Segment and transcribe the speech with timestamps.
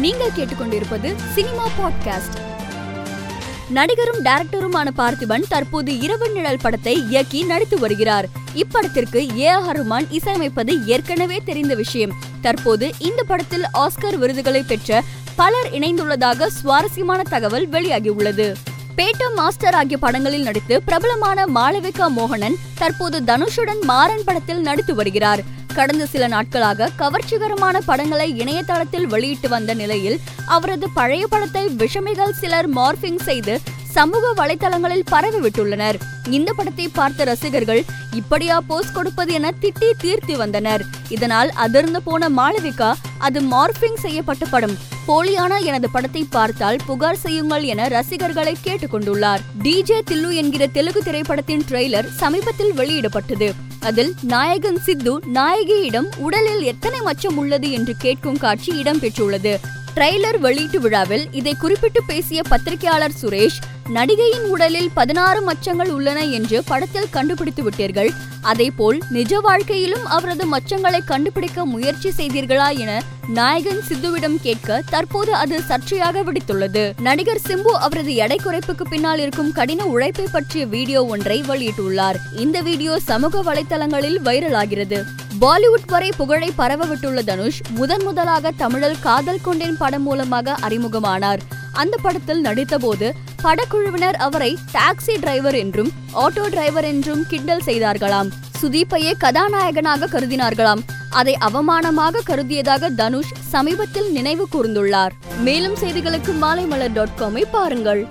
[0.00, 2.40] நீங்கள் கேட்டுக்கொண்டிருப்பது cinema podcast.
[3.68, 8.26] நடிகரும் டைரக்டருமான பார்த்திபன் தற்போது இரவு நிழல் படத்தை இயக்கி நடித்து வருகிறார்.
[8.54, 9.46] இப்படத்திற்கு ஏ.
[9.46, 9.86] ஆர்.
[9.86, 12.12] ரஹ்மான் இசையமைப்பது ஏற்கனவே தெரிந்த விஷயம்.
[12.40, 15.02] தற்போது இந்த படத்தில் ஆஸ்கர் விருதுகளை பெற்ற
[15.36, 18.54] பலர் இணைந்துள்ளதாக சுவாரஸ்யமான தகவல் வெளியாகியுள்ளது.
[18.96, 25.60] பேட்ட மாஸ்டர் ஆகிய படங்களில் நடித்து பிரபலமான மாளவிகா மோகனன் தற்போது தனுஷுடன் மாறன் படத்தில் நடித்து வருகிறார்.
[25.74, 33.18] கடந்த சில நாட்களாக கவர்ச்சிகரமான படங்களை இணையதளத்தில் வெளியிட்டு வந்த நிலையில் அவரது பழைய படத்தை விஷமிகள் சிலர் மார்பிங்
[33.18, 33.60] செய்து
[33.96, 35.96] சமூக வலைதளங்களில் பரவிவிட்டுள்ளனர்.
[36.28, 40.84] இந்த படத்தை பார்த்த ரசிகர்கள் இப்படியா போஸ் கொடுப்பது என திட்டி தீர்த்து வந்தனர்.
[41.08, 44.76] இதனால் அதிர்ந்து போன மாளவிகா அது மார்பிங் செய்யப்பட்ட படம்.
[45.08, 49.44] போலியான எனது படத்தை பார்த்தால் புகார் செய்யுங்கள் என ரசிகர்களை கேட்டுக்கொண்டுள்ளார்.
[49.62, 53.50] டிஜே தில்லு என்கிற தெலுங்கு திரைப்படத்தின் ட்ரெய்லர் சமீபத்தில் வெளியிடப்பட்டது.
[53.82, 59.54] அதில் நாயகன் சித்து நாயகியிடம் உடலில் எத்தனை மச்சம் உள்ளது என்று கேட்கும் காட்சி இடம்பெற்றுள்ளது.
[59.96, 63.58] ட்ரெய்லர் வெளியீட்டு விழாவில் இதை குறிப்பிட்டு பேசிய பத்திரிகையாளர் சுரேஷ்
[63.94, 68.10] நடிகையின் உடலில் பதினாறு மச்சங்கள் உள்ளன என்று படத்தில் கண்டுபிடித்து விட்டீர்கள்.
[68.40, 76.22] அதேபோல் நிஜ வாழ்க்கையிலும் அவரது மச்சங்களை கண்டுபிடிக்க முயற்சி செய்தீர்களா என நாயகன் சித்துவிடம் கேட்க தற்போது அது சர்ச்சையாக
[76.28, 76.92] விடுத்துள்ளது.
[77.00, 82.16] நடிகர் சிம்பு அவரது எடை குறைப்புக்கு பின்னால் இருக்கும் கடின உழைப்பை பற்றிய வீடியோ ஒன்றை வெளியிட்டுள்ளார்.
[82.36, 85.00] இந்த வீடியோ சமூக வலைதளங்களில் வைரலாகிறது.
[85.42, 91.40] பாலிவுட் வரை புகழை பரவவிட்டுள்ள தனுஷ் முதன் முதலாக தமிழில் காதல் கொண்டேன் படம் மூலமாக அறிமுகமானார்.
[91.72, 93.10] அந்த படத்தில் நடித்தபோது
[93.42, 98.30] படக்குழுவினர் அவரை டாக்ஸி டிரைவர் என்றும் ஆட்டோ டிரைவர் என்றும் கிண்டல் செய்தார்களாம்.
[98.62, 100.82] சுதீப்பையே கதாநாயகனாக கருதினார்களாம்.
[101.10, 105.10] அதை அவமானமாக கருதியதாக தனுஷ் சமீபத்தில் நினைவு கூர்ந்துள்ளார்.
[105.38, 108.08] மேலும் செய்திகளுக்கு மாலைமலர் டாட் காமை பாருங்கள்.